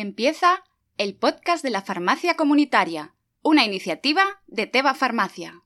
Empieza 0.00 0.62
el 0.96 1.16
podcast 1.16 1.64
de 1.64 1.70
la 1.70 1.82
farmacia 1.82 2.34
comunitaria, 2.34 3.16
una 3.42 3.64
iniciativa 3.64 4.22
de 4.46 4.68
Teva 4.68 4.94
Farmacia. 4.94 5.64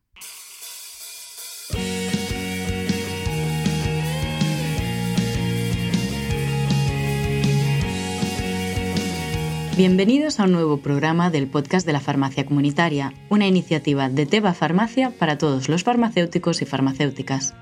Bienvenidos 9.77 10.41
a 10.41 10.45
un 10.45 10.53
nuevo 10.53 10.79
programa 10.79 11.29
del 11.29 11.47
podcast 11.47 11.85
de 11.85 11.93
la 11.93 12.01
farmacia 12.01 12.47
comunitaria, 12.47 13.13
una 13.29 13.47
iniciativa 13.47 14.09
de 14.09 14.25
Teva 14.25 14.55
Farmacia 14.55 15.11
para 15.11 15.37
todos 15.37 15.69
los 15.69 15.85
farmacéuticos 15.85 16.63
y 16.63 16.65
farmacéuticas. 16.65 17.53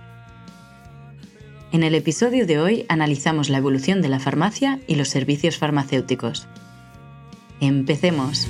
En 1.73 1.85
el 1.85 1.95
episodio 1.95 2.47
de 2.47 2.59
hoy 2.59 2.85
analizamos 2.89 3.49
la 3.49 3.59
evolución 3.59 4.03
de 4.03 4.09
la 4.09 4.19
farmacia 4.19 4.81
y 4.89 4.97
los 4.97 5.09
servicios 5.09 5.57
farmacéuticos. 5.57 6.49
Empecemos. 7.61 8.49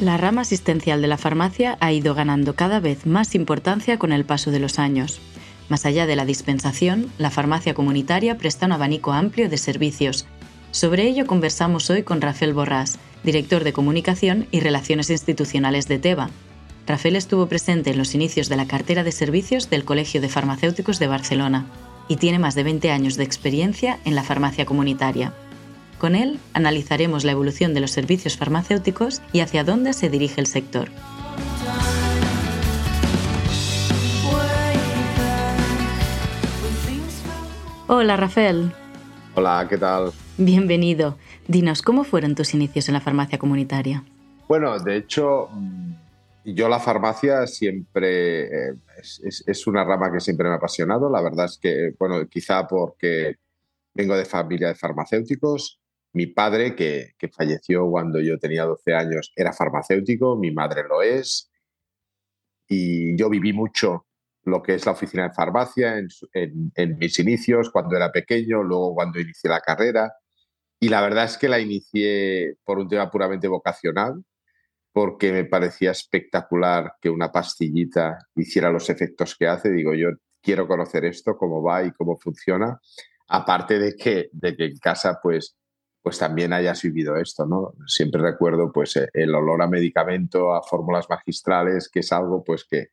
La 0.00 0.16
rama 0.16 0.40
asistencial 0.40 1.00
de 1.00 1.06
la 1.06 1.16
farmacia 1.16 1.76
ha 1.78 1.92
ido 1.92 2.16
ganando 2.16 2.56
cada 2.56 2.80
vez 2.80 3.06
más 3.06 3.36
importancia 3.36 4.00
con 4.00 4.10
el 4.10 4.24
paso 4.24 4.50
de 4.50 4.58
los 4.58 4.80
años. 4.80 5.20
Más 5.72 5.86
allá 5.86 6.06
de 6.06 6.16
la 6.16 6.26
dispensación, 6.26 7.10
la 7.16 7.30
farmacia 7.30 7.72
comunitaria 7.72 8.36
presta 8.36 8.66
un 8.66 8.72
abanico 8.72 9.12
amplio 9.12 9.48
de 9.48 9.56
servicios. 9.56 10.26
Sobre 10.70 11.04
ello 11.08 11.26
conversamos 11.26 11.88
hoy 11.88 12.02
con 12.02 12.20
Rafael 12.20 12.52
Borrás, 12.52 12.98
director 13.24 13.64
de 13.64 13.72
Comunicación 13.72 14.46
y 14.50 14.60
Relaciones 14.60 15.08
Institucionales 15.08 15.88
de 15.88 15.98
TEBA. 15.98 16.28
Rafael 16.86 17.16
estuvo 17.16 17.46
presente 17.46 17.88
en 17.88 17.96
los 17.96 18.14
inicios 18.14 18.50
de 18.50 18.56
la 18.56 18.66
cartera 18.66 19.02
de 19.02 19.12
servicios 19.12 19.70
del 19.70 19.86
Colegio 19.86 20.20
de 20.20 20.28
Farmacéuticos 20.28 20.98
de 20.98 21.06
Barcelona 21.06 21.64
y 22.06 22.16
tiene 22.16 22.38
más 22.38 22.54
de 22.54 22.64
20 22.64 22.90
años 22.90 23.16
de 23.16 23.24
experiencia 23.24 23.98
en 24.04 24.14
la 24.14 24.24
farmacia 24.24 24.66
comunitaria. 24.66 25.32
Con 25.98 26.14
él 26.14 26.38
analizaremos 26.52 27.24
la 27.24 27.32
evolución 27.32 27.72
de 27.72 27.80
los 27.80 27.92
servicios 27.92 28.36
farmacéuticos 28.36 29.22
y 29.32 29.40
hacia 29.40 29.64
dónde 29.64 29.94
se 29.94 30.10
dirige 30.10 30.38
el 30.38 30.48
sector. 30.48 30.90
Hola 37.94 38.16
Rafael. 38.16 38.72
Hola, 39.34 39.66
¿qué 39.68 39.76
tal? 39.76 40.12
Bienvenido. 40.38 41.18
Dinos, 41.46 41.82
¿cómo 41.82 42.04
fueron 42.04 42.34
tus 42.34 42.54
inicios 42.54 42.88
en 42.88 42.94
la 42.94 43.02
farmacia 43.02 43.36
comunitaria? 43.38 44.02
Bueno, 44.48 44.78
de 44.78 44.96
hecho, 44.96 45.50
mm, 45.52 45.92
yo 46.46 46.70
la 46.70 46.80
farmacia 46.80 47.46
siempre 47.46 48.44
eh, 48.46 48.74
es, 48.98 49.44
es, 49.46 49.66
una 49.66 49.84
rama 49.84 50.10
que 50.10 50.20
siempre 50.20 50.48
me 50.48 50.54
ha 50.54 50.56
apasionado. 50.56 51.10
La 51.10 51.20
verdad 51.20 51.44
es 51.44 51.58
que, 51.58 51.92
bueno, 51.98 52.26
quizá 52.30 52.66
porque 52.66 53.36
vengo 53.92 54.16
de 54.16 54.24
familia 54.24 54.68
de 54.68 54.74
farmacéuticos. 54.74 55.78
Mi 56.14 56.28
padre, 56.28 56.74
que, 56.74 57.10
que, 57.18 57.28
falleció 57.28 57.90
cuando 57.90 58.20
yo 58.20 58.38
tenía 58.38 58.64
12 58.64 58.94
años, 58.94 59.32
era 59.36 59.52
farmacéutico, 59.52 60.34
mi 60.34 60.50
madre 60.50 60.84
lo 60.88 61.02
es. 61.02 61.52
Y 62.66 63.14
yo 63.18 63.28
viví 63.28 63.52
mucho 63.52 64.06
lo 64.44 64.62
que 64.62 64.74
es 64.74 64.86
la 64.86 64.92
oficina 64.92 65.24
de 65.24 65.34
farmacia 65.34 65.98
en, 65.98 66.08
en, 66.74 66.98
mis 66.98 67.18
inicios, 67.18 67.70
cuando 67.70 67.96
era 67.96 68.10
pequeño, 68.10 68.62
luego 68.62 68.94
cuando 68.94 69.20
inicié 69.20 69.50
la 69.50 69.60
carrera. 69.60 70.12
Y 70.80 70.88
la 70.88 71.00
verdad 71.00 71.24
es 71.24 71.38
que 71.38 71.48
la 71.48 71.60
inicié 71.60 72.56
por 72.64 72.78
un 72.78 72.88
tema 72.88 73.10
puramente 73.10 73.46
vocacional, 73.46 74.24
porque 74.92 75.32
me 75.32 75.44
parecía 75.44 75.92
espectacular 75.92 76.94
que 77.00 77.08
una 77.08 77.30
pastillita 77.30 78.18
hiciera 78.34 78.70
los 78.70 78.90
efectos 78.90 79.36
que 79.36 79.46
hace. 79.46 79.70
Digo, 79.70 79.94
yo 79.94 80.08
quiero 80.42 80.66
conocer 80.66 81.04
esto, 81.04 81.36
cómo 81.36 81.62
va 81.62 81.84
y 81.84 81.92
cómo 81.92 82.18
funciona. 82.18 82.80
Aparte 83.28 83.78
de 83.78 83.94
que, 83.94 84.28
de 84.32 84.56
que 84.56 84.64
en 84.66 84.76
casa, 84.78 85.20
pues, 85.22 85.56
pues 86.02 86.18
también 86.18 86.52
hayas 86.52 86.82
vivido 86.82 87.16
esto, 87.16 87.46
¿no? 87.46 87.74
Siempre 87.86 88.20
recuerdo, 88.20 88.72
pues, 88.72 88.98
el 89.12 89.34
olor 89.34 89.62
a 89.62 89.68
medicamento, 89.68 90.52
a 90.52 90.62
fórmulas 90.62 91.08
magistrales, 91.08 91.88
que 91.88 92.00
es 92.00 92.12
algo, 92.12 92.42
pues, 92.42 92.64
que, 92.64 92.88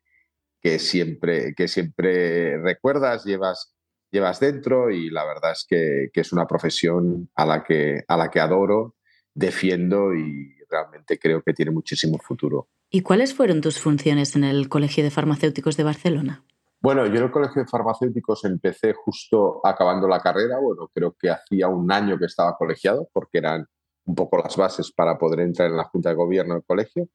que 0.60 0.78
siempre, 0.78 1.54
que 1.54 1.68
siempre 1.68 2.58
recuerdas, 2.58 3.24
llevas, 3.24 3.74
llevas 4.10 4.40
dentro 4.40 4.90
y 4.90 5.10
la 5.10 5.24
verdad 5.24 5.52
es 5.52 5.66
que, 5.68 6.10
es 6.12 6.32
una 6.32 6.46
profesión 6.46 7.30
a 7.34 7.46
la, 7.46 7.64
que, 7.64 8.04
a 8.06 8.16
la 8.16 8.28
que 8.28 8.40
adoro, 8.40 8.96
defiendo 9.34 10.14
y 10.14 10.54
realmente 10.68 11.18
creo 11.18 11.42
que 11.42 11.54
tiene 11.54 11.70
muchísimo 11.70 12.18
futuro. 12.18 12.68
¿Y 12.90 13.02
cuáles 13.02 13.34
fueron 13.34 13.60
tus 13.60 13.78
funciones 13.78 14.36
en 14.36 14.44
el 14.44 14.68
Colegio 14.68 15.04
de 15.04 15.10
Farmacéuticos 15.10 15.76
de 15.76 15.84
Barcelona? 15.84 16.44
Bueno, 16.82 17.06
yo 17.06 17.16
en 17.16 17.24
el 17.24 17.30
Colegio 17.30 17.62
de 17.62 17.68
Farmacéuticos 17.68 18.44
empecé 18.44 18.94
justo 18.94 19.60
acabando 19.64 20.08
la 20.08 20.20
carrera. 20.20 20.58
Bueno, 20.58 20.90
creo 20.92 21.14
que 21.18 21.30
hacía 21.30 21.68
un 21.68 21.90
año 21.92 22.18
que 22.18 22.24
estaba 22.24 22.56
colegiado 22.56 23.08
porque 23.12 23.38
eran 23.38 23.66
un 24.06 24.14
poco 24.14 24.38
las 24.38 24.56
bases 24.56 24.90
para 24.90 25.18
poder 25.18 25.40
entrar 25.40 25.70
en 25.70 25.76
la 25.76 25.84
Junta 25.84 26.08
de 26.08 26.14
Gobierno 26.14 26.54
del 26.54 26.64
colegio. 26.64 27.08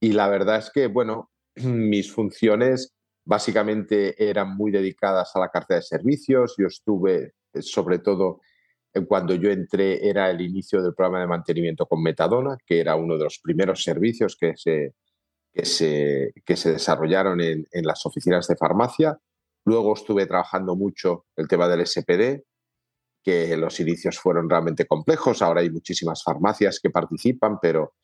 Y 0.00 0.12
la 0.12 0.28
verdad 0.28 0.56
es 0.56 0.70
que, 0.70 0.86
bueno, 0.86 1.30
mis 1.64 2.12
funciones 2.12 2.94
básicamente 3.24 4.22
eran 4.22 4.56
muy 4.56 4.70
dedicadas 4.70 5.34
a 5.34 5.40
la 5.40 5.48
carta 5.48 5.76
de 5.76 5.82
servicios. 5.82 6.54
Yo 6.58 6.66
estuve, 6.66 7.34
eh, 7.52 7.62
sobre 7.62 7.98
todo, 7.98 8.40
cuando 9.08 9.34
yo 9.34 9.50
entré, 9.50 10.08
era 10.08 10.30
el 10.30 10.40
inicio 10.40 10.82
del 10.82 10.94
programa 10.94 11.20
de 11.20 11.26
mantenimiento 11.26 11.86
con 11.86 12.02
metadona, 12.02 12.56
que 12.64 12.78
era 12.78 12.94
uno 12.94 13.18
de 13.18 13.24
los 13.24 13.40
primeros 13.40 13.82
servicios 13.82 14.36
que 14.36 14.56
se, 14.56 14.94
que 15.52 15.64
se, 15.64 16.32
que 16.44 16.56
se 16.56 16.72
desarrollaron 16.72 17.40
en, 17.40 17.66
en 17.72 17.84
las 17.84 18.06
oficinas 18.06 18.46
de 18.46 18.56
farmacia. 18.56 19.18
Luego 19.64 19.94
estuve 19.94 20.26
trabajando 20.26 20.76
mucho 20.76 21.26
el 21.36 21.48
tema 21.48 21.66
del 21.66 21.84
SPD, 21.86 22.44
que 23.24 23.56
los 23.56 23.80
inicios 23.80 24.18
fueron 24.20 24.48
realmente 24.48 24.86
complejos. 24.86 25.42
Ahora 25.42 25.62
hay 25.62 25.70
muchísimas 25.70 26.22
farmacias 26.22 26.78
que 26.78 26.90
participan, 26.90 27.58
pero 27.60 27.94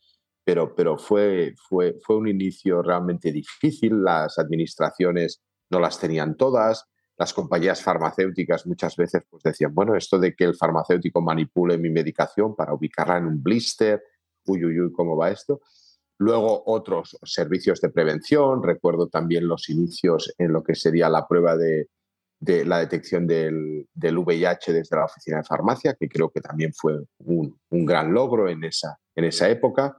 pero, 0.51 0.75
pero 0.75 0.99
fue, 0.99 1.55
fue, 1.69 1.97
fue 2.03 2.17
un 2.17 2.27
inicio 2.27 2.83
realmente 2.83 3.31
difícil. 3.31 4.03
Las 4.03 4.37
administraciones 4.37 5.41
no 5.71 5.79
las 5.79 6.01
tenían 6.01 6.37
todas. 6.37 6.87
Las 7.17 7.33
compañías 7.33 7.81
farmacéuticas 7.81 8.67
muchas 8.67 8.97
veces 8.97 9.23
pues 9.31 9.45
decían, 9.45 9.73
bueno, 9.73 9.95
esto 9.95 10.19
de 10.19 10.35
que 10.35 10.43
el 10.43 10.57
farmacéutico 10.57 11.21
manipule 11.21 11.79
mi 11.79 11.89
medicación 11.89 12.57
para 12.57 12.75
ubicarla 12.75 13.19
en 13.19 13.27
un 13.27 13.41
blister, 13.41 14.03
uy, 14.47 14.65
uy, 14.65 14.81
uy, 14.81 14.93
¿cómo 14.93 15.17
va 15.17 15.31
esto? 15.31 15.61
Luego 16.19 16.65
otros 16.67 17.17
servicios 17.23 17.81
de 17.81 17.91
prevención, 17.91 18.61
recuerdo 18.61 19.07
también 19.07 19.47
los 19.47 19.69
inicios 19.69 20.35
en 20.37 20.53
lo 20.53 20.65
que 20.65 20.75
sería 20.75 21.09
la 21.09 21.29
prueba 21.29 21.57
de, 21.57 21.91
de 22.41 22.65
la 22.65 22.81
detección 22.81 23.25
del, 23.25 23.87
del, 23.95 24.19
VIH 24.19 24.73
desde 24.73 24.97
la 24.97 25.05
oficina 25.05 25.37
de 25.37 25.45
farmacia, 25.45 25.95
que 25.95 26.09
creo 26.09 26.29
que 26.29 26.41
también 26.41 26.73
fue 26.75 26.99
un, 27.19 27.57
un 27.69 27.87
gran 27.87 28.13
logro 28.13 28.49
en 28.49 28.65
esa, 28.65 28.99
en 29.15 29.27
esa 29.27 29.49
época. 29.49 29.97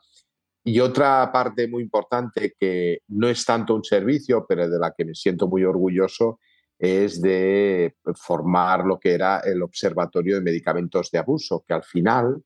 Y 0.64 0.80
otra 0.80 1.32
parte 1.32 1.68
muy 1.68 1.82
importante 1.84 2.54
que 2.60 3.00
no 3.08 3.28
es 3.28 3.44
tanto 3.46 3.74
un 3.74 3.84
servicio, 3.84 4.46
pero 4.48 4.70
de 4.70 4.80
la 4.80 4.94
que 4.96 5.06
me 5.06 5.16
siento 5.16 5.48
muy 5.48 5.64
orgulloso, 5.64 6.40
es 6.78 7.22
de 7.22 7.96
formar 8.16 8.86
lo 8.86 9.00
que 9.00 9.14
era 9.14 9.40
el 9.40 9.62
Observatorio 9.62 10.36
de 10.36 10.42
Medicamentos 10.42 11.12
de 11.12 11.20
Abuso, 11.20 11.64
que 11.68 11.74
al 11.74 11.84
final 11.84 12.44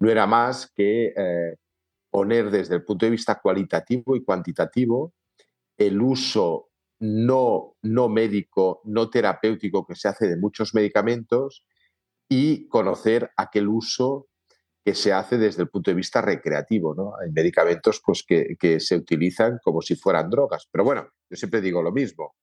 no 0.00 0.10
era 0.10 0.26
más 0.26 0.70
que 0.74 1.12
eh, 1.16 1.56
poner 2.10 2.50
desde 2.50 2.76
el 2.76 2.84
punto 2.84 3.06
de 3.06 3.10
vista 3.10 3.40
cualitativo 3.40 4.16
y 4.16 4.24
cuantitativo 4.24 5.12
el 5.76 6.00
uso 6.00 6.70
no, 7.00 7.76
no 7.82 8.08
médico, 8.08 8.80
no 8.84 9.10
terapéutico 9.10 9.86
que 9.86 9.94
se 9.94 10.08
hace 10.08 10.28
de 10.28 10.36
muchos 10.36 10.74
medicamentos 10.74 11.66
y 12.28 12.68
conocer 12.68 13.30
aquel 13.36 13.68
uso 13.68 14.28
que 14.84 14.94
se 14.94 15.12
hace 15.12 15.38
desde 15.38 15.62
el 15.62 15.68
punto 15.68 15.90
de 15.90 15.94
vista 15.94 16.20
recreativo. 16.20 16.94
¿no? 16.94 17.14
Hay 17.20 17.30
medicamentos 17.30 18.02
pues, 18.04 18.22
que, 18.22 18.56
que, 18.58 18.80
se 18.80 18.96
utilizan 18.96 19.58
como 19.62 19.80
si 19.80 19.96
fueran 19.96 20.28
drogas. 20.28 20.68
Pero 20.70 20.84
bueno, 20.84 21.08
yo 21.30 21.36
siempre 21.36 21.60
digo 21.60 21.82
lo 21.82 21.90
mismo. 21.90 22.34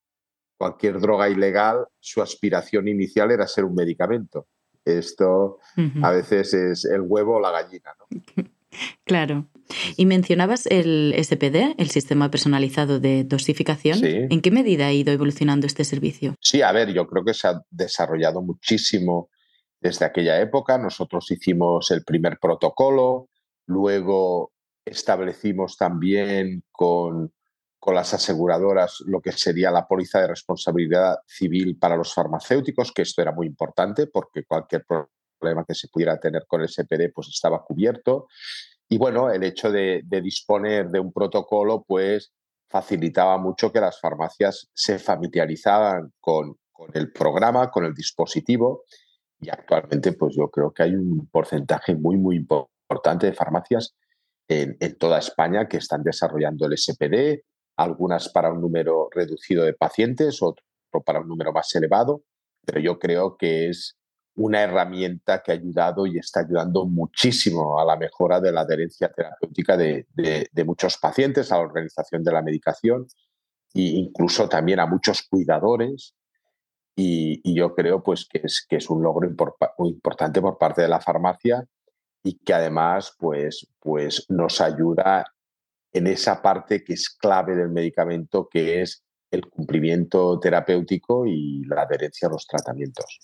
Cualquier 0.57 0.99
droga 0.99 1.29
ilegal, 1.29 1.85
su 1.99 2.21
aspiración 2.21 2.87
inicial 2.87 3.31
era 3.31 3.47
ser 3.47 3.65
un 3.65 3.75
medicamento. 3.75 4.47
Esto 4.83 5.59
a 6.01 6.11
veces 6.11 6.53
es 6.53 6.85
el 6.85 7.01
huevo 7.01 7.35
o 7.35 7.39
la 7.39 7.51
gallina. 7.51 7.93
¿no? 7.99 8.43
Claro. 9.03 9.47
Y 9.97 10.05
mencionabas 10.05 10.65
el 10.65 11.13
SPD, 11.17 11.75
el 11.77 11.89
sistema 11.89 12.31
personalizado 12.31 13.01
de 13.01 13.25
dosificación. 13.25 13.99
¿En 14.03 14.39
qué 14.39 14.49
medida 14.49 14.87
ha 14.87 14.93
ido 14.93 15.11
evolucionando 15.11 15.67
este 15.67 15.83
servicio? 15.83 16.35
Sí, 16.39 16.61
a 16.61 16.71
ver, 16.71 16.93
yo 16.93 17.05
creo 17.05 17.25
que 17.25 17.33
se 17.33 17.49
ha 17.49 17.61
desarrollado 17.69 18.41
muchísimo 18.41 19.29
desde 19.81 20.05
aquella 20.05 20.39
época. 20.39 20.77
Nosotros 20.77 21.29
hicimos 21.31 21.91
el 21.91 22.03
primer 22.05 22.39
protocolo, 22.39 23.27
luego 23.65 24.53
establecimos 24.85 25.75
también 25.75 26.63
con, 26.71 27.33
con 27.81 27.95
las 27.95 28.13
aseguradoras 28.13 29.01
lo 29.07 29.21
que 29.21 29.31
sería 29.31 29.71
la 29.71 29.87
póliza 29.87 30.21
de 30.21 30.27
responsabilidad 30.27 31.17
civil 31.25 31.77
para 31.77 31.97
los 31.97 32.13
farmacéuticos, 32.13 32.91
que 32.91 33.01
esto 33.01 33.23
era 33.23 33.31
muy 33.31 33.47
importante 33.47 34.07
porque 34.07 34.45
cualquier 34.45 34.85
problema 34.85 35.65
que 35.65 35.73
se 35.73 35.87
pudiera 35.87 36.19
tener 36.19 36.45
con 36.47 36.61
el 36.61 36.69
SPD 36.69 37.11
pues 37.13 37.29
estaba 37.29 37.63
cubierto. 37.63 38.27
Y 38.87 38.97
bueno, 38.97 39.31
el 39.31 39.43
hecho 39.43 39.71
de, 39.71 40.03
disponer 40.21 40.89
de 40.89 40.99
un 40.99 41.11
protocolo 41.11 41.83
pues 41.87 42.31
facilitaba 42.69 43.37
mucho 43.37 43.71
que 43.71 43.81
las 43.81 43.99
farmacias 43.99 44.69
se 44.73 44.99
familiarizaban 44.99 46.13
con, 46.19 46.57
el 46.93 47.11
programa, 47.11 47.71
con 47.71 47.85
el 47.85 47.93
dispositivo. 47.93 48.83
Y 49.41 49.49
actualmente 49.49 50.13
pues 50.13 50.35
yo 50.35 50.49
creo 50.49 50.71
que 50.71 50.83
hay 50.83 50.95
un 50.95 51.27
porcentaje 51.27 51.95
muy, 51.95 52.17
muy 52.17 52.37
importante 52.37 53.25
de 53.27 53.33
farmacias 53.33 53.95
en, 54.47 54.77
toda 54.97 55.19
España 55.19 55.67
que 55.67 55.77
están 55.77 56.03
desarrollando 56.03 56.65
el 56.65 56.77
SPD, 56.77 57.43
algunas 57.77 58.29
para 58.29 58.51
un 58.51 58.61
número 58.61 59.09
reducido 59.11 59.63
de 59.63 59.73
pacientes, 59.73 60.41
otro 60.41 60.63
para 61.05 61.21
un 61.21 61.27
número 61.27 61.53
más 61.53 61.73
elevado, 61.75 62.23
pero 62.65 62.79
yo 62.79 62.99
creo 62.99 63.37
que 63.37 63.69
es 63.69 63.97
una 64.35 64.61
herramienta 64.61 65.41
que 65.41 65.51
ha 65.51 65.55
ayudado 65.55 66.05
y 66.05 66.17
está 66.17 66.41
ayudando 66.41 66.85
muchísimo 66.85 67.79
a 67.79 67.85
la 67.85 67.97
mejora 67.97 68.39
de 68.39 68.51
la 68.51 68.61
adherencia 68.61 69.11
terapéutica 69.11 69.77
de, 69.77 70.05
muchos 70.65 70.97
pacientes, 70.97 71.51
a 71.51 71.57
la 71.57 71.63
organización 71.63 72.23
de 72.23 72.31
la 72.31 72.41
medicación 72.41 73.07
e 73.73 73.81
incluso 73.81 74.47
también 74.47 74.79
a 74.79 74.85
muchos 74.85 75.23
cuidadores. 75.23 76.13
Y, 76.95 77.55
yo 77.55 77.73
creo 77.73 78.03
pues, 78.03 78.27
que, 78.27 78.41
es, 78.43 78.65
que 78.67 78.77
es 78.77 78.89
un 78.89 79.01
logro 79.01 79.27
importante 79.27 80.41
por 80.41 80.57
parte 80.57 80.81
de 80.81 80.87
la 80.87 80.99
farmacia 80.99 81.65
y 82.23 82.37
que 82.37 82.53
además 82.53 83.15
pues, 83.17 83.67
pues 83.79 84.25
nos 84.29 84.61
ayuda 84.61 85.25
en 85.93 86.07
esa 86.07 86.41
parte 86.41 86.83
que 86.83 86.93
es 86.93 87.09
clave 87.09 87.55
del 87.55 87.69
medicamento, 87.69 88.47
que 88.49 88.81
es 88.81 89.03
el 89.31 89.45
cumplimiento 89.47 90.39
terapéutico 90.39 91.25
y 91.25 91.63
la 91.65 91.83
adherencia 91.83 92.27
a 92.27 92.31
los 92.31 92.45
tratamientos. 92.45 93.19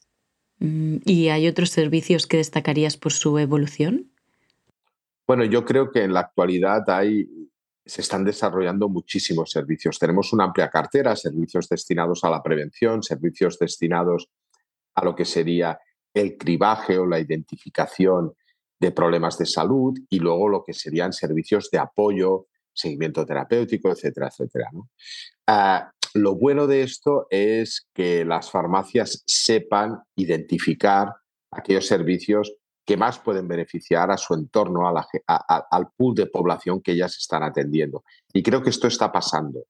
Mm, 0.60 0.98
¿Y 1.06 1.30
hay 1.30 1.48
otros 1.48 1.70
servicios 1.70 2.28
que 2.28 2.38
destacarías 2.38 2.98
por 2.98 3.14
su 3.14 3.38
evolución? 3.38 4.12
Bueno, 5.28 5.44
yo 5.44 5.66
creo 5.66 5.92
que 5.92 6.04
en 6.04 6.14
la 6.14 6.22
actualidad 6.22 6.90
hay, 6.90 7.30
se 7.88 8.02
están 8.02 8.24
desarrollando 8.24 8.90
muchísimos 8.90 9.52
servicios. 9.52 9.98
Tenemos 9.98 10.34
una 10.34 10.46
amplia 10.46 10.70
cartera, 10.70 11.16
servicios 11.16 11.70
destinados 11.70 12.24
a 12.24 12.30
la 12.30 12.44
prevención, 12.44 13.02
servicios 13.02 13.58
destinados 13.58 14.30
a 14.96 15.06
lo 15.06 15.16
que 15.16 15.26
sería 15.26 15.80
el 16.14 16.38
cribaje 16.38 16.98
o 16.98 17.06
la 17.06 17.20
identificación 17.20 18.34
de 18.80 18.92
problemas 18.92 19.38
de 19.38 19.46
salud 19.46 19.98
y 20.10 20.20
luego 20.20 20.50
lo 20.50 20.64
que 20.64 20.74
serían 20.74 21.14
servicios 21.14 21.70
de 21.72 21.80
apoyo, 21.80 22.48
seguimiento 22.74 23.26
terapéutico, 23.26 23.92
etcétera, 23.92 24.28
etcétera. 24.28 24.70
Ah, 25.48 25.92
lo 26.14 26.36
bueno 26.36 26.68
de 26.68 26.84
esto 26.84 27.28
es 27.30 27.88
que 27.94 28.26
las 28.26 28.52
farmacias 28.52 29.24
sepan 29.26 30.00
identificar 30.16 31.14
aquellos 31.52 31.88
servicios 31.88 32.54
que 32.88 32.96
más 32.96 33.20
pueden 33.20 33.50
beneficiar 33.50 34.10
a 34.12 34.18
su 34.18 34.34
entorno, 34.34 34.88
al 34.88 35.88
pool 35.98 36.16
de 36.16 36.28
población 36.28 36.82
que 36.82 36.94
ellas 36.94 37.18
están 37.18 37.44
atendiendo. 37.44 38.06
Y 38.32 38.42
creo 38.42 38.64
que 38.64 38.70
esto 38.70 38.88
está 38.88 39.12
pasando. 39.12 39.66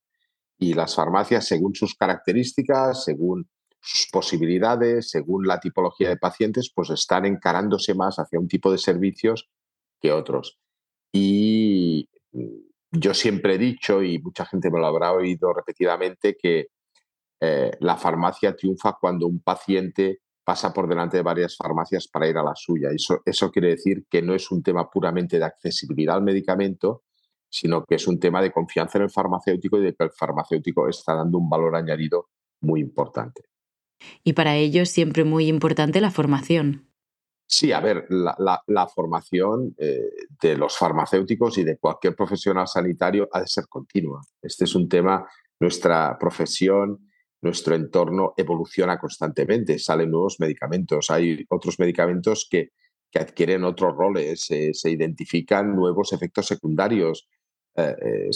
Y 0.60 0.76
las 0.76 0.94
farmacias, 0.94 1.48
según 1.48 1.74
sus 1.74 1.96
características, 1.96 3.06
según 3.06 3.50
sus 3.82 4.08
posibilidades, 4.12 5.10
según 5.10 5.48
la 5.48 5.60
tipología 5.60 6.10
de 6.10 6.18
pacientes, 6.18 6.72
pues 6.74 6.92
están 6.92 7.26
encarándose 7.26 7.96
más 7.96 8.18
hacia 8.20 8.40
un 8.40 8.48
tipo 8.48 8.72
de 8.72 8.78
servicios 8.78 9.50
que 10.00 10.12
otros. 10.12 10.60
Y 11.12 12.08
yo 12.92 13.16
siempre 13.16 13.56
he 13.56 13.58
dicho, 13.58 14.04
y 14.04 14.20
mucha 14.20 14.46
gente 14.46 14.70
me 14.70 14.80
lo 14.80 14.86
habrá 14.86 15.14
oído 15.14 15.54
repetidamente, 15.54 16.38
que 16.40 16.68
eh, 17.42 17.72
la 17.80 17.98
farmacia 17.98 18.56
triunfa 18.56 18.96
cuando 19.02 19.26
un 19.26 19.40
paciente 19.40 20.20
pasa 20.48 20.72
por 20.72 20.88
delante 20.88 21.18
de 21.18 21.24
varias 21.24 21.58
farmacias 21.58 22.08
para 22.08 22.26
ir 22.26 22.38
a 22.38 22.42
la 22.42 22.56
suya. 22.56 22.88
Eso, 22.96 23.22
eso 23.26 23.52
quiere 23.52 23.72
decir 23.72 24.06
que 24.10 24.22
no 24.22 24.34
es 24.34 24.50
un 24.50 24.64
tema 24.64 24.90
puramente 24.90 25.38
de 25.38 25.44
accesibilidad 25.44 26.16
al 26.16 26.24
medicamento, 26.24 27.04
sino 27.50 27.84
que 27.84 27.96
es 27.96 28.08
un 28.08 28.18
tema 28.18 28.42
de 28.42 28.54
confianza 28.54 28.98
en 28.98 29.04
el 29.04 29.10
farmacéutico 29.10 29.78
y 29.78 29.84
de 29.84 29.94
que 29.94 30.06
el 30.06 30.12
farmacéutico 30.12 30.88
está 30.88 31.16
dando 31.16 31.38
un 31.38 31.50
valor 31.50 31.76
añadido 31.76 32.30
muy 32.62 32.80
importante. 32.80 33.42
Y 34.24 34.32
para 34.32 34.56
ello 34.56 34.84
es 34.84 34.90
siempre 34.90 35.26
muy 35.26 35.48
importante 35.48 36.00
la 36.00 36.12
formación. 36.12 36.94
Sí, 37.46 37.74
a 37.74 37.82
ver, 37.82 38.08
la, 38.08 38.88
formación 38.88 39.76
eh, 39.78 40.12
de 40.42 40.56
los 40.56 40.78
farmacéuticos 40.78 41.58
y 41.58 41.66
de 41.66 41.78
cualquier 41.78 42.16
profesional 42.16 42.70
sanitario 42.70 43.28
ha 43.34 43.42
de 43.42 43.48
ser 43.48 43.68
continua. 43.68 44.22
Este 44.42 44.64
es 44.64 44.74
un 44.76 44.88
tema, 44.88 45.28
nuestra 45.60 46.18
profesión, 46.18 47.06
nuestro 47.48 47.76
entorno 47.76 48.34
evoluciona 48.38 49.00
constantemente, 49.00 49.80
salen 49.80 50.12
nuevos 50.12 50.40
medicamentos, 50.40 51.10
hay 51.10 51.46
otros 51.50 51.80
medicamentos 51.80 52.48
que, 52.50 52.72
adquieren 53.16 53.64
otros 53.64 53.96
roles, 53.96 54.42
se 54.46 54.92
identifican 54.92 55.76
nuevos 55.76 56.14
efectos 56.14 56.46
secundarios. 56.46 57.28
Eh, 57.76 58.30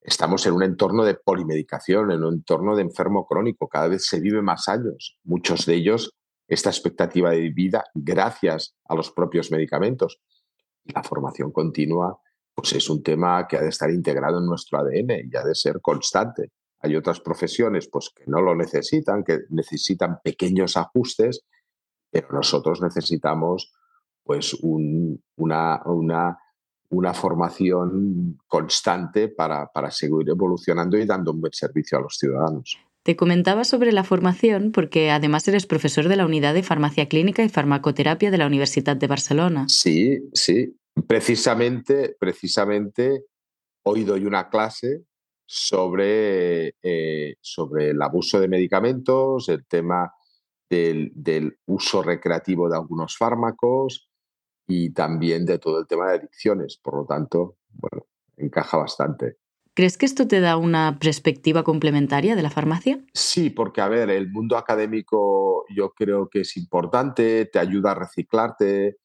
estamos 0.00 0.46
en 0.46 0.52
un 0.52 0.62
entorno 0.62 1.04
de 1.04 1.14
polimedicación, 1.16 2.12
en 2.12 2.22
un 2.22 2.34
entorno 2.34 2.76
de 2.76 2.82
enfermo 2.82 3.26
crónico, 3.26 3.66
cada 3.66 3.88
vez 3.88 4.06
se 4.06 4.20
vive 4.20 4.40
más 4.40 4.68
años, 4.68 5.18
muchos 5.24 5.66
de 5.66 5.74
ellos 5.74 6.14
esta 6.46 6.70
expectativa 6.70 7.30
de 7.30 7.50
vida 7.50 7.84
gracias 7.94 8.76
a 8.84 8.94
los 8.94 9.10
propios 9.10 9.50
medicamentos. 9.50 10.20
La 10.84 11.02
formación 11.02 11.50
continua 11.50 12.20
pues 12.54 12.72
es 12.74 12.88
un 12.88 13.02
tema 13.02 13.46
que 13.48 13.56
ha 13.56 13.62
de 13.62 13.68
estar 13.68 13.90
integrado 13.90 14.38
en 14.38 14.46
nuestro 14.46 14.78
ADN 14.78 15.28
y 15.28 15.36
ha 15.36 15.42
de 15.42 15.54
ser 15.54 15.80
constante. 15.80 16.52
Hay 16.84 16.96
otras 16.96 17.18
profesiones 17.18 17.88
pues, 17.88 18.10
que 18.14 18.24
no 18.26 18.42
lo 18.42 18.54
necesitan, 18.54 19.24
que 19.24 19.40
necesitan 19.48 20.18
pequeños 20.22 20.76
ajustes, 20.76 21.46
pero 22.10 22.28
nosotros 22.30 22.82
necesitamos 22.82 23.72
pues, 24.22 24.52
una, 24.60 25.80
una, 25.86 26.38
una, 26.90 27.14
formación 27.14 28.38
constante 28.46 29.28
para, 29.28 29.66
para 29.72 29.90
seguir 29.90 30.28
evolucionando 30.28 30.98
y 30.98 31.06
dando 31.06 31.32
un 31.32 31.40
buen 31.40 31.54
servicio 31.54 31.96
a 31.96 32.02
los 32.02 32.18
ciudadanos. 32.18 32.78
Te 33.02 33.16
comentaba 33.16 33.64
sobre 33.64 33.90
la 33.90 34.04
formación 34.04 34.70
porque 34.70 35.10
además 35.10 35.48
eres 35.48 35.64
profesor 35.64 36.08
de 36.08 36.16
la 36.16 36.26
Unidad 36.26 36.52
de 36.52 36.62
Farmacia 36.62 37.08
Clínica 37.08 37.42
y 37.42 37.48
Farmacoterapia 37.48 38.30
de 38.30 38.38
la 38.38 38.46
Universidad 38.46 38.96
de 38.96 39.06
Barcelona. 39.06 39.64
Sí, 39.68 40.20
sí. 40.34 40.76
Precisamente, 41.06 42.14
precisamente 42.20 43.24
hoy 43.84 44.04
doy 44.04 44.26
una 44.26 44.50
clase 44.50 45.04
sobre, 45.46 46.74
eh, 46.82 47.36
sobre 47.40 47.90
el 47.90 48.02
abuso 48.02 48.40
de 48.40 48.48
medicamentos, 48.48 49.48
el 49.48 49.66
tema 49.66 50.12
del, 50.68 51.12
del, 51.14 51.58
uso 51.66 52.02
recreativo 52.02 52.68
de 52.68 52.76
algunos 52.76 53.16
fármacos 53.16 54.08
y 54.66 54.92
también 54.92 55.44
de 55.44 55.58
todo 55.58 55.80
el 55.80 55.86
tema 55.86 56.08
de 56.08 56.18
adicciones. 56.18 56.78
Por 56.82 56.96
lo 56.96 57.04
tanto, 57.04 57.58
bueno, 57.68 58.06
encaja 58.36 58.78
bastante. 58.78 59.36
¿Crees 59.74 59.98
que 59.98 60.06
esto 60.06 60.28
te 60.28 60.40
da 60.40 60.56
una 60.56 60.98
perspectiva 61.00 61.64
complementaria 61.64 62.36
de 62.36 62.42
la 62.42 62.50
farmacia? 62.50 63.04
Sí, 63.12 63.50
porque 63.50 63.80
a 63.80 63.88
ver, 63.88 64.08
el 64.08 64.30
mundo 64.30 64.56
académico 64.56 65.64
yo 65.74 65.90
creo 65.90 66.28
que 66.28 66.42
es 66.42 66.56
importante, 66.56 67.46
te 67.46 67.58
ayuda 67.58 67.90
a 67.90 67.96
reciclarte, 67.96 68.98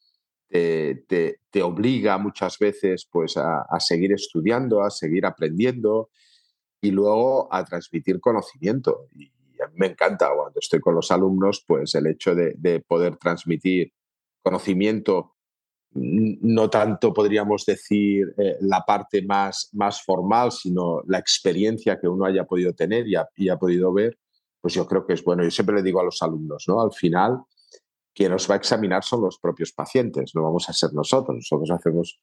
te, 0.48 1.40
te, 1.50 1.62
obliga 1.62 2.18
muchas 2.18 2.58
veces 2.58 3.08
pues, 3.12 3.38
a, 3.38 3.66
seguir 3.80 4.14
estudiando, 4.14 4.82
a 4.82 4.90
seguir 4.90 5.26
aprendiendo 5.26 6.10
y 6.82 6.92
luego 6.92 7.54
a 7.54 7.64
transmitir 7.64 8.20
conocimiento. 8.20 9.08
Y 9.16 9.28
a 9.62 9.68
mí 9.68 9.74
me 9.76 9.88
encanta 9.88 10.30
cuando 10.36 10.60
estoy 10.60 10.80
con 10.80 10.96
los 10.96 11.12
alumnos, 11.12 11.64
pues 11.68 11.96
el 11.96 12.08
hecho 12.08 12.36
de, 12.36 12.54
de 12.58 12.80
poder 12.82 13.18
transmitir 13.18 13.94
conocimiento 14.42 15.36
no 15.92 16.70
tanto 16.70 17.14
podríamos 17.14 17.66
decir 17.66 18.34
eh, 18.38 18.58
la 18.62 18.82
parte 18.86 19.24
más, 19.24 19.70
más 19.74 20.04
formal, 20.04 20.52
sino 20.52 21.02
la 21.08 21.18
experiencia 21.18 22.00
que 22.00 22.08
uno 22.08 22.26
haya 22.26 22.46
podido 22.46 22.74
tener 22.74 23.08
y 23.08 23.16
ha, 23.16 23.58
podido 23.58 23.92
ver, 23.92 24.18
pues 24.62 24.74
yo 24.76 24.86
creo 24.86 25.06
que 25.06 25.14
es 25.14 25.24
bueno. 25.24 25.44
Yo 25.44 25.52
siempre 25.52 25.76
le 25.76 25.82
digo 25.82 26.00
a 26.00 26.04
los 26.04 26.22
alumnos, 26.22 26.66
¿no? 26.68 26.82
Al 26.82 26.92
final, 26.92 27.42
quien 28.14 28.32
nos 28.32 28.50
va 28.50 28.56
a 28.56 28.58
examinar 28.58 29.04
son 29.04 29.22
los 29.22 29.40
propios 29.40 29.72
pacientes, 29.72 30.32
no 30.36 30.44
vamos 30.44 30.70
a 30.70 30.74
ser 30.74 30.94
nosotros, 30.94 31.36
nosotros 31.36 31.72
hacemos... 31.72 32.20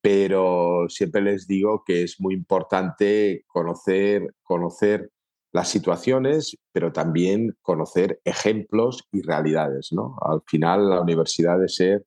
Pero 0.00 0.86
siempre 0.88 1.22
les 1.22 1.46
digo 1.46 1.82
que 1.84 2.02
es 2.02 2.20
muy 2.20 2.34
importante 2.34 3.44
conocer, 3.46 4.34
conocer 4.42 5.10
las 5.52 5.68
situaciones, 5.68 6.56
pero 6.72 6.92
también 6.92 7.56
conocer 7.62 8.20
ejemplos 8.24 9.04
y 9.12 9.22
realidades. 9.22 9.92
¿no? 9.92 10.16
Al 10.20 10.42
final, 10.46 10.90
la 10.90 11.00
universidad 11.00 11.56
debe 11.56 11.68
ser 11.68 12.06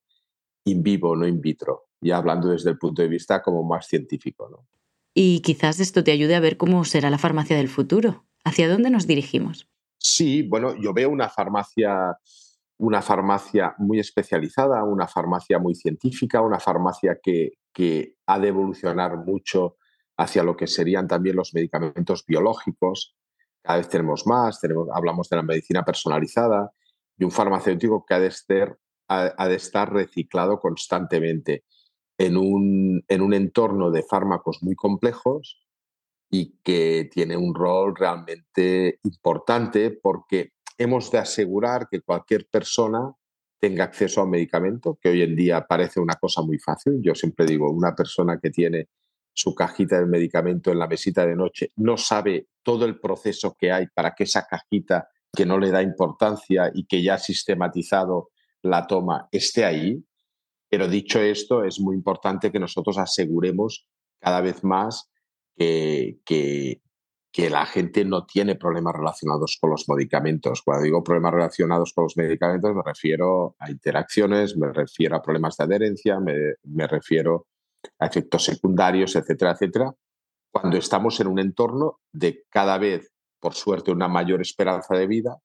in 0.66 0.84
vivo, 0.84 1.16
no 1.16 1.28
in 1.28 1.42
vitro, 1.42 1.88
ya 2.02 2.18
hablando 2.18 2.50
desde 2.50 2.72
el 2.72 2.78
punto 2.78 3.02
de 3.02 3.08
vista 3.08 3.42
como 3.42 3.64
más 3.64 3.88
científico. 3.88 4.50
¿no? 4.50 4.68
Y 5.14 5.42
quizás 5.42 5.80
esto 5.80 6.04
te 6.04 6.12
ayude 6.12 6.36
a 6.36 6.40
ver 6.40 6.58
cómo 6.58 6.86
será 6.86 7.10
la 7.10 7.18
farmacia 7.18 7.58
del 7.58 7.70
futuro. 7.70 8.26
¿Hacia 8.46 8.70
dónde 8.70 8.90
nos 8.90 9.06
dirigimos? 9.06 9.68
Sí, 9.98 10.44
bueno, 10.44 10.76
yo 10.82 10.94
veo 10.94 11.10
una 11.10 11.28
farmacia, 11.28 12.18
una 12.80 13.02
farmacia 13.02 13.76
muy 13.78 14.00
especializada, 14.00 14.84
una 14.84 15.08
farmacia 15.08 15.60
muy 15.60 15.76
científica, 15.76 16.42
una 16.42 16.60
farmacia 16.60 17.20
que, 17.22 17.52
que 17.74 18.16
ha 18.26 18.40
de 18.40 18.48
evolucionar 18.48 19.18
mucho 19.18 19.78
hacia 20.18 20.44
lo 20.44 20.56
que 20.56 20.66
serían 20.66 21.08
también 21.08 21.36
los 21.36 21.54
medicamentos 21.54 22.26
biológicos. 22.26 23.16
Cada 23.62 23.80
vez 23.80 23.90
tenemos 23.90 24.26
más, 24.26 24.62
tenemos, 24.62 24.88
hablamos 24.94 25.30
de 25.30 25.36
la 25.36 25.44
medicina 25.44 25.84
personalizada 25.84 26.72
y 27.18 27.26
un 27.26 27.32
farmacéutico 27.32 28.06
que 28.06 28.14
ha 28.14 28.20
de 28.20 28.28
estar, 28.28 28.78
ha 29.10 29.50
estar 29.50 29.92
reciclado 29.92 30.60
constantemente 30.60 31.66
en 32.18 32.38
un, 32.38 33.04
en 33.08 33.22
un 33.22 33.34
entorno 33.34 33.92
de 33.92 34.04
fármacos 34.04 34.60
muy 34.62 34.76
complejos 34.76 35.66
y 36.30 36.60
que 36.64 37.10
tiene 37.12 37.36
un 37.36 37.56
rol 37.56 37.96
realmente 37.96 39.00
importante 39.04 39.92
porque 39.92 40.54
hemos 40.80 41.12
de 41.12 41.20
asegurar 41.20 41.88
que 41.90 42.02
cualquier 42.02 42.48
persona 42.48 43.14
tenga 43.60 43.84
acceso 43.84 44.22
a 44.22 44.24
un 44.24 44.30
medicamento, 44.32 44.98
que 45.00 45.10
hoy 45.10 45.22
en 45.22 45.36
día 45.36 45.68
parece 45.68 46.00
una 46.00 46.16
cosa 46.16 46.42
muy 46.42 46.58
fácil. 46.58 47.02
Yo 47.02 47.14
siempre 47.14 47.46
digo, 47.46 47.70
una 47.70 47.94
persona 47.94 48.40
que 48.42 48.50
tiene 48.50 48.88
su 49.34 49.54
cajita 49.54 49.98
del 49.98 50.08
medicamento 50.08 50.72
en 50.72 50.80
la 50.80 50.88
mesita 50.88 51.26
de 51.26 51.36
noche 51.36 51.72
no 51.76 51.98
sabe 51.98 52.48
todo 52.64 52.86
el 52.86 53.00
proceso 53.00 53.56
que 53.60 53.72
hay 53.72 53.88
para 53.88 54.16
que 54.16 54.24
esa 54.24 54.48
cajita 54.48 55.10
que 55.34 55.46
no 55.46 55.60
le 55.60 55.70
da 55.70 55.84
importancia 55.84 56.72
y 56.74 56.86
que 56.86 57.04
ya 57.04 57.16
ha 57.16 57.20
sistematizado 57.20 58.30
la 58.62 58.88
toma 58.88 59.28
esté 59.32 59.66
ahí. 59.66 60.04
Pero 60.70 60.88
dicho 60.88 61.20
esto, 61.20 61.64
es 61.66 61.80
muy 61.80 61.96
importante 61.96 62.52
que 62.52 62.60
nosotros 62.60 62.98
aseguremos 62.98 63.86
cada 64.20 64.40
vez 64.40 64.64
más 64.64 65.10
que, 65.56 66.20
que, 66.26 66.82
la 67.36 67.66
gente 67.66 68.04
no 68.04 68.26
tiene 68.26 68.56
problemas 68.56 68.96
relacionados 68.96 69.58
con 69.62 69.70
los 69.70 69.88
medicamentos. 69.88 70.62
Cuando 70.64 70.84
digo 70.84 71.04
problemas 71.04 71.34
relacionados 71.34 71.94
con 71.94 72.06
los 72.06 72.18
medicamentos, 72.18 72.74
me 72.74 72.82
refiero 72.84 73.56
a 73.60 73.70
interacciones, 73.70 74.58
me 74.58 74.74
refiero 74.74 75.16
a 75.16 75.22
problemas 75.22 75.56
de 75.58 75.64
adherencia, 75.64 76.20
me, 76.20 76.34
me 76.64 76.88
refiero 76.88 77.48
a 78.00 78.08
efectos 78.08 78.44
secundarios, 78.44 79.16
etcétera, 79.16 79.52
etcétera. 79.52 79.96
Cuando 80.52 80.78
estamos 80.78 81.20
en 81.20 81.28
un 81.28 81.40
entorno 81.40 82.00
de 82.12 82.46
cada 82.50 82.78
vez, 82.78 83.12
por 83.40 83.54
suerte, 83.54 83.92
una 83.92 84.08
mayor 84.08 84.42
esperanza 84.42 84.96
de 84.96 85.08
vida, 85.08 85.40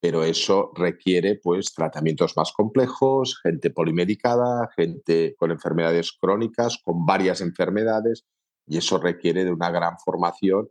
pero 0.00 0.24
eso 0.24 0.72
requiere 0.74 1.38
pues 1.40 1.72
tratamientos 1.72 2.36
más 2.36 2.52
complejos, 2.52 3.38
gente 3.40 3.70
polimedicada, 3.70 4.68
gente 4.76 5.36
con 5.38 5.52
enfermedades 5.52 6.12
crónicas, 6.12 6.78
con 6.84 7.06
varias 7.06 7.40
enfermedades, 7.40 8.26
y 8.66 8.78
eso 8.78 8.98
requiere 8.98 9.44
de 9.44 9.52
una 9.52 9.70
gran 9.70 9.98
formación 10.04 10.68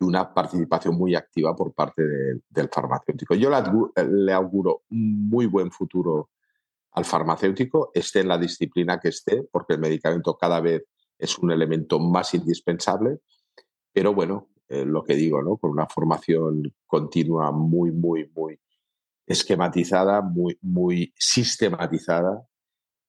y 0.00 0.04
una 0.04 0.32
participación 0.32 0.96
muy 0.96 1.14
activa 1.14 1.54
por 1.54 1.72
parte 1.72 2.02
del 2.48 2.68
farmacéutico. 2.72 3.34
Yo 3.34 3.50
le, 3.50 4.32
auguro 4.32 4.82
un 4.90 5.28
muy 5.28 5.46
buen 5.46 5.70
futuro 5.70 6.30
al 6.92 7.04
farmacéutico, 7.04 7.90
esté 7.94 8.20
en 8.20 8.28
la 8.28 8.38
disciplina 8.38 8.98
que 8.98 9.08
esté, 9.08 9.44
porque 9.44 9.74
el 9.74 9.80
medicamento 9.80 10.36
cada 10.36 10.60
vez 10.60 10.84
es 11.18 11.38
un 11.38 11.52
elemento 11.52 12.00
más 12.00 12.34
indispensable, 12.34 13.20
pero 13.92 14.14
bueno, 14.14 14.48
eh, 14.68 14.84
lo 14.84 15.04
que 15.04 15.14
digo, 15.14 15.42
¿no? 15.42 15.56
Con 15.56 15.70
una 15.70 15.86
formación 15.86 16.72
continua 16.86 17.52
muy, 17.52 17.92
muy, 17.92 18.30
muy 18.34 18.58
esquematizada, 19.26 20.22
muy, 20.22 20.58
muy 20.62 21.12
sistematizada 21.16 22.49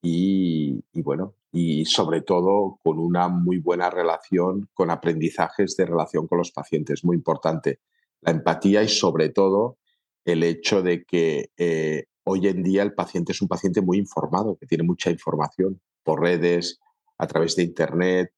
y, 0.02 0.84
bueno, 0.94 1.36
y 1.52 1.86
sobre 1.86 2.22
todo 2.22 2.80
con 2.84 3.00
una 3.00 3.28
muy 3.28 3.60
buena 3.60 3.90
relación 3.90 4.70
con 4.74 4.90
aprendizajes 4.90 5.76
de 5.78 5.86
relación 5.86 6.28
con 6.28 6.40
los 6.40 6.52
pacientes, 6.52 7.04
muy 7.04 7.16
importante. 7.16 7.80
La 8.22 8.32
empatía 8.32 8.84
y 8.84 8.88
sobre 8.88 9.30
todo 9.30 9.78
el 10.26 10.44
hecho 10.44 10.82
de 10.82 11.04
que 11.04 11.52
eh, 11.58 12.06
hoy 12.24 12.48
en 12.48 12.64
día 12.64 12.84
el 12.84 12.94
paciente 12.94 13.32
es 13.32 13.42
un 13.42 13.48
paciente 13.48 13.82
muy 13.82 13.98
informado, 13.98 14.56
que 14.56 14.68
tiene 14.68 14.84
mucha 14.84 15.12
información 15.12 15.80
por 16.04 16.22
redes, 16.22 16.80
a 17.18 17.28
través 17.28 17.56
de 17.56 17.64
Internet, 17.64 18.32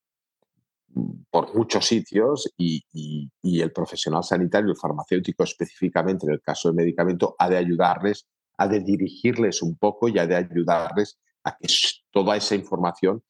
por 1.32 1.56
muchos 1.56 1.86
sitios 1.86 2.54
y, 2.58 2.84
el 3.44 3.72
profesional 3.72 4.24
sanitario, 4.24 4.72
el 4.72 4.78
farmacéutico 4.78 5.44
específicamente 5.44 6.26
en 6.26 6.34
el 6.34 6.42
caso 6.42 6.68
del 6.68 6.76
medicamento, 6.76 7.36
ha 7.40 7.50
de 7.50 7.58
ayudarles, 7.58 8.28
ha 8.58 8.68
de 8.68 8.82
dirigirles 8.82 9.62
un 9.62 9.78
poco 9.78 10.10
y 10.10 10.20
ha 10.20 10.28
de 10.28 10.36
ayudarles 10.36 11.18
a 11.44 11.58
que 11.58 11.68
toda 12.12 12.36
esa 12.36 12.56
información 12.56 13.24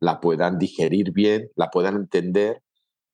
la 0.00 0.20
puedan 0.20 0.58
digerir 0.58 1.12
bien, 1.12 1.50
la 1.56 1.70
puedan 1.70 1.96
entender 1.96 2.62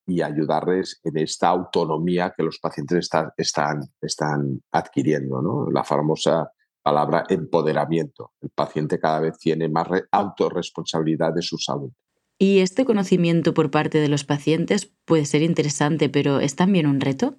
y 0.06 0.20
ayudarles 0.20 1.00
en 1.02 1.16
esta 1.18 1.48
autonomía 1.48 2.34
que 2.36 2.42
los 2.42 2.58
pacientes 2.58 3.10
están, 3.38 3.80
están 4.00 4.62
adquiriendo, 4.70 5.40
¿no? 5.40 5.70
La 5.70 5.82
famosa 5.82 6.52
palabra 6.82 7.24
empoderamiento. 7.28 8.32
El 8.42 8.50
paciente 8.50 8.98
cada 8.98 9.20
vez 9.20 9.38
tiene 9.38 9.68
más 9.70 9.88
autorresponsabilidad 10.10 11.32
de 11.32 11.40
su 11.40 11.56
salud. 11.56 11.90
¿Y 12.38 12.58
este 12.58 12.84
conocimiento 12.84 13.54
por 13.54 13.70
parte 13.70 13.98
de 13.98 14.08
los 14.08 14.24
pacientes 14.24 14.92
puede 15.06 15.24
ser 15.24 15.42
interesante, 15.42 16.10
pero 16.10 16.40
es 16.40 16.56
también 16.56 16.86
un 16.86 17.00
reto? 17.00 17.38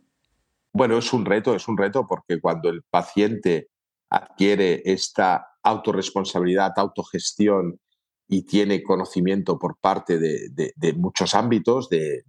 Bueno, 0.74 0.98
es 0.98 1.14
un 1.14 1.26
reto, 1.26 1.54
es 1.56 1.68
un 1.68 1.78
reto 1.78 2.08
porque 2.08 2.40
cuando 2.42 2.70
el 2.70 2.82
paciente 2.82 3.70
adquiere 4.16 4.82
esta 4.86 5.46
autorresponsabilidad, 5.62 6.72
autogestión 6.78 7.80
y 8.28 8.44
tiene 8.44 8.82
conocimiento 8.82 9.60
por 9.60 9.78
parte 9.78 10.18
de, 10.18 10.94
muchos 10.96 11.36
ámbitos, 11.36 11.90
de, 11.90 12.24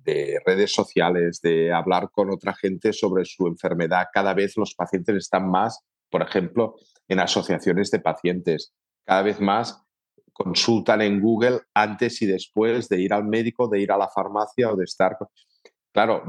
redes 0.44 0.72
sociales, 0.72 1.40
de 1.42 1.72
hablar 1.72 2.10
con 2.10 2.30
otra 2.30 2.54
gente 2.54 2.92
sobre 2.92 3.24
su 3.24 3.46
enfermedad, 3.46 4.06
cada 4.12 4.34
vez 4.34 4.56
los 4.56 4.74
pacientes 4.74 5.16
están 5.16 5.48
más, 5.48 5.80
por 6.10 6.22
ejemplo, 6.22 6.74
en 7.08 7.20
asociaciones 7.20 7.90
de 7.90 8.00
pacientes, 8.00 8.74
cada 9.04 9.22
vez 9.22 9.40
más 9.40 9.80
consultan 10.32 11.00
en 11.00 11.20
Google 11.20 11.60
antes 11.72 12.20
y 12.20 12.26
después 12.26 12.88
de 12.88 13.00
ir 13.00 13.14
al 13.14 13.24
médico, 13.24 13.68
de 13.68 13.80
ir 13.80 13.92
a 13.92 13.96
la 13.96 14.08
farmacia 14.08 14.70
o 14.70 14.76
de 14.76 14.84
estar... 14.84 15.16
Claro, 15.92 16.24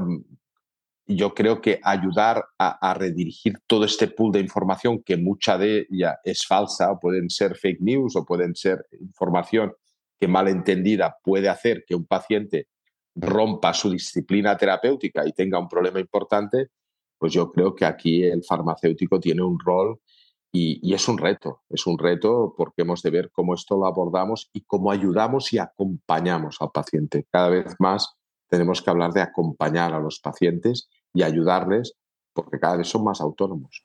yo 1.16 1.34
creo 1.34 1.62
que 1.62 1.80
ayudar 1.82 2.44
a, 2.58 2.94
redirigir 2.94 3.58
todo 3.66 3.86
este 3.86 4.08
pool 4.08 4.32
de 4.32 4.40
información, 4.40 5.02
que 5.02 5.16
mucha 5.16 5.56
de 5.56 5.86
ella 5.90 6.18
es 6.22 6.46
falsa, 6.46 6.92
o 6.92 7.00
pueden 7.00 7.30
ser 7.30 7.56
fake 7.56 7.80
news 7.80 8.14
o 8.14 8.26
pueden 8.26 8.54
ser 8.54 8.86
información 9.00 9.72
que 10.20 10.28
mal 10.28 10.48
entendida 10.48 11.16
puede 11.22 11.48
hacer 11.48 11.84
que 11.86 11.94
un 11.94 12.04
paciente 12.04 12.68
rompa 13.14 13.72
su 13.72 13.90
disciplina 13.90 14.56
terapéutica 14.56 15.26
y 15.26 15.32
tenga 15.32 15.58
un 15.58 15.68
problema 15.68 15.98
importante, 15.98 16.68
pues 17.16 17.32
yo 17.32 17.50
creo 17.50 17.74
que 17.74 17.84
aquí 17.84 18.24
el 18.24 18.44
farmacéutico 18.44 19.18
tiene 19.18 19.42
un 19.42 19.58
rol 19.58 20.00
y, 20.52 20.94
es 20.94 21.08
un 21.08 21.18
reto, 21.18 21.62
es 21.68 21.86
un 21.86 21.98
reto 21.98 22.54
porque 22.56 22.82
hemos 22.82 23.02
de 23.02 23.10
ver 23.10 23.30
cómo 23.32 23.54
esto 23.54 23.76
lo 23.76 23.86
abordamos 23.86 24.50
y 24.52 24.62
cómo 24.62 24.90
ayudamos 24.90 25.52
y 25.52 25.58
acompañamos 25.58 26.58
al 26.60 26.70
paciente. 26.70 27.26
Cada 27.30 27.48
vez 27.48 27.76
más 27.78 28.14
tenemos 28.48 28.82
que 28.82 28.90
hablar 28.90 29.12
de 29.12 29.20
acompañar 29.20 29.92
a 29.92 30.00
los 30.00 30.20
pacientes 30.20 30.88
y 31.14 31.22
ayudarles 31.22 31.94
porque 32.32 32.58
cada 32.58 32.76
vez 32.76 32.88
son 32.88 33.04
más 33.04 33.20
autónomos. 33.20 33.84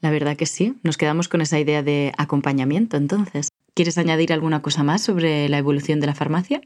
La 0.00 0.10
verdad 0.10 0.36
que 0.36 0.46
sí, 0.46 0.78
nos 0.82 0.96
quedamos 0.96 1.28
con 1.28 1.40
esa 1.40 1.58
idea 1.58 1.82
de 1.82 2.12
acompañamiento 2.18 2.96
entonces. 2.96 3.48
¿Quieres 3.74 3.98
añadir 3.98 4.32
alguna 4.32 4.62
cosa 4.62 4.82
más 4.82 5.02
sobre 5.02 5.48
la 5.48 5.58
evolución 5.58 6.00
de 6.00 6.06
la 6.06 6.14
farmacia? 6.14 6.60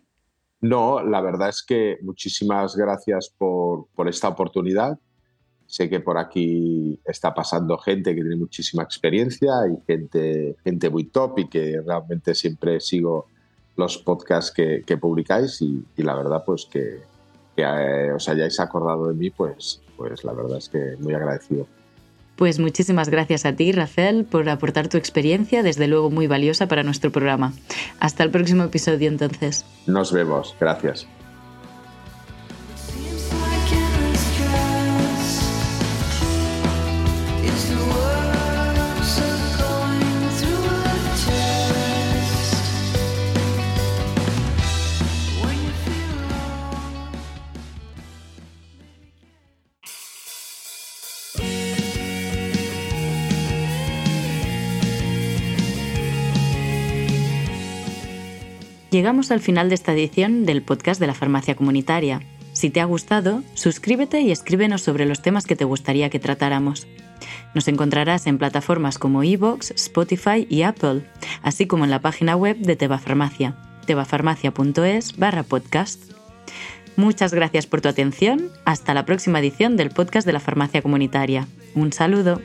No, 0.60 1.02
la 1.02 1.20
verdad 1.20 1.48
es 1.48 1.62
que 1.62 1.98
muchísimas 2.02 2.76
gracias 2.76 3.32
por, 3.38 3.86
por 3.94 4.08
esta 4.08 4.28
oportunidad 4.28 4.98
Sé 5.68 5.90
que 5.90 6.00
por 6.00 6.16
aquí 6.16 6.98
está 7.04 7.34
pasando 7.34 7.76
gente 7.76 8.14
que 8.14 8.22
tiene 8.22 8.36
muchísima 8.36 8.82
experiencia 8.82 9.52
y 9.70 9.78
gente, 9.86 10.56
gente 10.64 10.88
muy 10.88 11.04
top 11.04 11.40
y 11.40 11.48
que 11.48 11.82
realmente 11.86 12.34
siempre 12.34 12.80
sigo 12.80 13.26
los 13.76 13.98
podcasts 13.98 14.50
que, 14.50 14.96
publicáis 14.96 15.60
y, 15.60 15.84
la 15.98 16.14
verdad 16.14 16.42
pues 16.46 16.64
que, 16.64 17.02
que 17.58 17.64
eh, 17.64 18.12
os 18.12 18.28
hayáis 18.28 18.60
acordado 18.60 19.08
de 19.08 19.14
mí 19.14 19.30
pues, 19.30 19.80
pues 19.96 20.22
la 20.22 20.32
verdad 20.32 20.58
es 20.58 20.68
que 20.68 20.94
muy 21.00 21.12
agradecido. 21.12 21.66
Pues 22.36 22.60
muchísimas 22.60 23.08
gracias 23.08 23.44
a 23.46 23.56
ti, 23.56 23.72
Rafael, 23.72 24.24
por 24.24 24.48
aportar 24.48 24.86
tu 24.86 24.96
experiencia, 24.96 25.64
desde 25.64 25.88
luego 25.88 26.08
muy 26.08 26.28
valiosa 26.28 26.68
para 26.68 26.84
nuestro 26.84 27.10
programa. 27.10 27.52
Hasta 27.98 28.22
el 28.22 28.30
próximo 28.30 28.62
episodio 28.62 29.08
entonces. 29.08 29.64
Nos 29.88 30.12
vemos, 30.12 30.54
gracias. 30.60 31.08
Llegamos 58.90 59.30
al 59.30 59.40
final 59.40 59.68
de 59.68 59.74
esta 59.74 59.92
edición 59.92 60.46
del 60.46 60.62
podcast 60.62 60.98
de 60.98 61.06
la 61.06 61.14
farmacia 61.14 61.54
comunitaria. 61.54 62.22
Si 62.54 62.70
te 62.70 62.80
ha 62.80 62.86
gustado, 62.86 63.42
suscríbete 63.52 64.20
y 64.22 64.30
escríbenos 64.30 64.80
sobre 64.80 65.04
los 65.04 65.20
temas 65.20 65.44
que 65.44 65.56
te 65.56 65.64
gustaría 65.64 66.08
que 66.08 66.18
tratáramos. 66.18 66.86
Nos 67.54 67.68
encontrarás 67.68 68.26
en 68.26 68.38
plataformas 68.38 68.98
como 68.98 69.22
Evox, 69.22 69.72
Spotify 69.72 70.46
y 70.48 70.62
Apple, 70.62 71.02
así 71.42 71.66
como 71.66 71.84
en 71.84 71.90
la 71.90 72.00
página 72.00 72.34
web 72.34 72.56
de 72.56 72.76
Teba 72.76 72.98
Farmacia, 72.98 73.56
tebafarmacia.es 73.86 75.16
barra 75.18 75.42
podcast. 75.42 76.12
Muchas 76.96 77.32
gracias 77.34 77.66
por 77.66 77.80
tu 77.80 77.88
atención. 77.88 78.50
Hasta 78.64 78.94
la 78.94 79.04
próxima 79.04 79.38
edición 79.38 79.76
del 79.76 79.90
podcast 79.90 80.26
de 80.26 80.32
la 80.32 80.40
farmacia 80.40 80.82
comunitaria. 80.82 81.46
Un 81.74 81.92
saludo. 81.92 82.40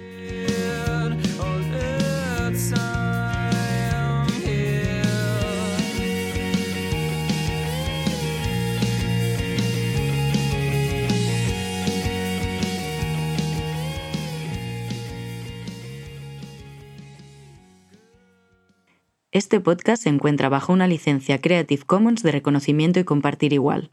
Este 19.34 19.60
podcast 19.60 20.04
se 20.04 20.10
encuentra 20.10 20.48
bajo 20.48 20.72
una 20.72 20.86
licencia 20.86 21.42
Creative 21.42 21.82
Commons 21.88 22.22
de 22.22 22.32
reconocimiento 22.32 23.00
y 23.00 23.04
compartir 23.04 23.52
igual. 23.52 23.90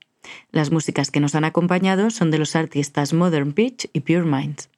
Las 0.51 0.71
músicas 0.71 1.11
que 1.11 1.19
nos 1.19 1.35
han 1.35 1.45
acompañado 1.45 2.11
son 2.11 2.31
de 2.31 2.37
los 2.37 2.57
artistas 2.57 3.15
Modern 3.15 3.55
Pitch 3.55 3.89
y 3.95 4.01
Pure 4.01 4.25
Minds. 4.25 4.69